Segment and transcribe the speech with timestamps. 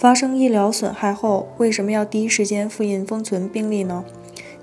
[0.00, 4.02] 发生医疗损害后，为什么要第一时间复印封存病历呢？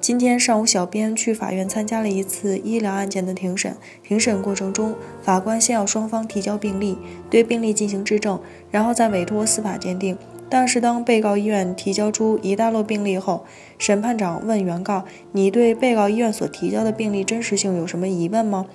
[0.02, 3.78] 今天上午，小编去法院参加了一次医疗案件的庭审。
[4.04, 6.98] 庭审过程中，法官先要双方提交病历，
[7.30, 8.40] 对病历进行质证，
[8.72, 10.18] 然后再委托司法鉴定。
[10.50, 13.46] 但是，当被告医院提交出一大摞病历后，
[13.78, 18.66] 审判长问原告：“你对被告医院所提交的病历真实性有什么疑问吗？”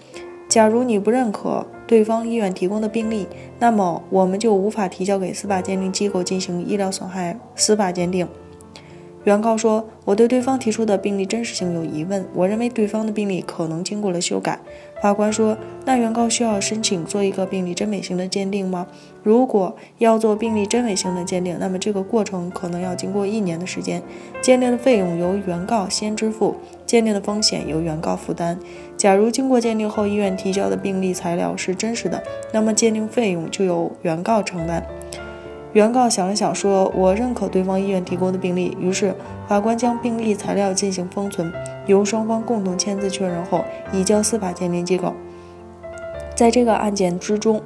[0.48, 3.26] 假如你不认可对方医院提供的病例，
[3.58, 8.26] 那么我们就无法提交给司法鉴定机构进行医疗损害司法鉴定。
[9.24, 14.58] 原告说：“我对对方提出的病例真实性有疑问，我认为对方的病例可能经过了修改。”
[15.02, 18.86] 法官说：“那原告需要申请做一个病历真伪性的鉴定吗？
[19.24, 24.00] 如果要做病历真伪性的鉴定，那么这个过程可能要经过一年的时间。
[24.40, 26.54] 鉴定的费用由原告先支付，
[26.86, 28.56] 鉴定的风险由原告负担。
[28.96, 32.22] 假如经过鉴定后，医院提交的病历材料是真实的，
[32.52, 34.86] 那么鉴定费用就由原告承担。”
[35.72, 39.14] 原告想了想，说：“我认可对方医院提供的病历。”于是，
[39.48, 41.52] 法官将病历材料进行封存，
[41.86, 45.14] 由双方共同签字确认后，移交司法鉴定机构。
[46.34, 47.62] 在这个案件之中。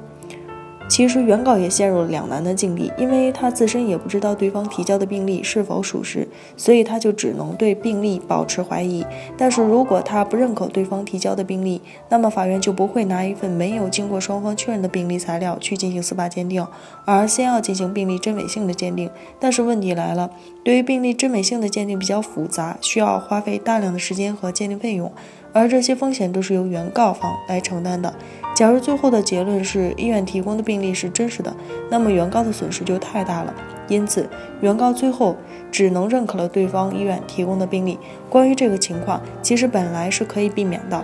[0.87, 9.05] 其实原告也陷入了两难的境地，因为他自身也不知道对方提交的病历是否属实，所以他就只能对病历保持怀疑。
[9.37, 16.65] 但是如果他不认可对方提交的病历，那么法院就不会拿一份没有经过双方确认的病历材料去进行司法鉴定，
[17.05, 19.09] 而先要进行病历真伪性的鉴定。
[19.39, 20.31] 但是问题来了，
[20.63, 25.11] 对于病历真伪性的鉴定比较复杂，需要花费大量的时间和鉴定费用。
[25.57, 28.13] 而这些风险都是由原告方来承担的。
[28.55, 31.55] 假如最后的结论是医院提供的病历是真实的，
[31.89, 33.53] 那么原告的损失就太大了。
[33.87, 34.27] 因此，
[34.61, 35.35] 原告最后
[35.71, 37.99] 只能认可了对方医院提供的病历。
[38.29, 41.03] 关于这个情况，其实本来是可以避免的。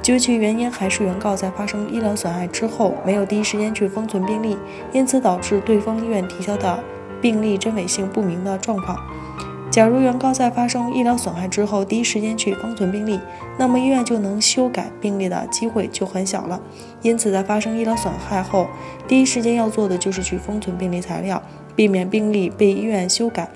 [0.00, 4.56] 究其原因，还是原告在发生医疗损害之后没有第一时间去封存病历，
[4.92, 6.78] 因此导致对方医院提交的
[7.20, 8.96] 病历真伪性不明的状况。
[9.72, 13.18] 假如原告在发生医疗损害之后第一时间去封存病历，
[13.58, 16.60] 那么医院就能修改病历的机会就很小了。
[17.00, 18.66] 因此，在发生医疗损害后，
[19.08, 21.42] 第一时间要做的就是去封存病历材料，
[21.74, 23.48] 避免病历被医院修改。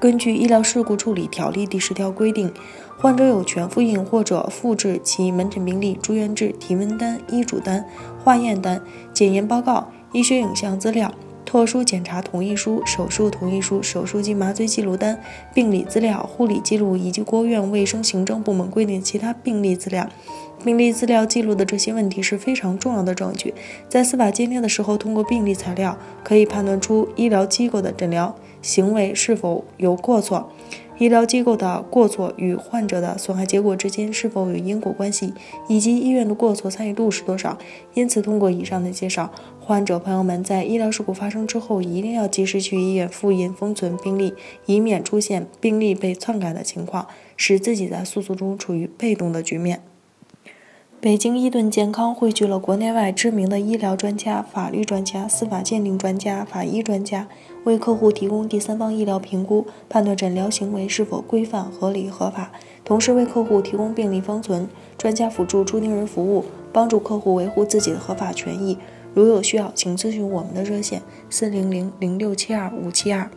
[0.00, 2.50] 根据《医疗事故处理条例》第十条规定，
[2.96, 7.84] 患者有权复印或者复制其门诊病历、住院志、体温单、医嘱单、
[8.24, 8.80] 化验单、
[9.12, 11.12] 检验报告、医学影像资料。
[11.50, 15.20] 特殊检查同意书、手术同意书、手术及麻醉记录单、
[15.52, 20.08] 病理资料、护理记录以及国务院卫生行政部门规定其他病例资料。
[20.64, 23.52] 病例资料记录的这些问题是非常重要的证据，
[23.88, 28.32] 在司法鉴定的时候，通过病例材料可以判断出医疗机构的诊疗
[28.62, 30.52] 行为是否有过错。
[31.00, 35.32] 医疗机构的过错与患者的损害结果之间是否有因果关系，
[35.66, 37.56] 以及医院的过错参与度是多少？
[37.94, 44.34] 因此，通过以上的介绍，患者朋友们在医疗事故发生之后，一定要及时去医院复印封存病历，
[44.66, 49.80] 以免出现病历被篡改的情况，使自己在诉讼中处于被动的局面。
[51.02, 57.26] 北京伊顿健康汇聚了国内外知名的医疗专家、法律专家、司法鉴定专家、法医专家，
[57.64, 62.52] 为客户提供第三方医疗评估，判断诊疗行为是否规范、合理、合法，
[62.84, 64.68] 同时为客户提供病历封存。
[64.98, 68.76] 专家辅助出庭人服务，帮助客户维护自己的合法权益。
[69.14, 71.00] 如有需要，请咨询我们的热线：
[71.30, 73.30] 四零零零六七二五七二。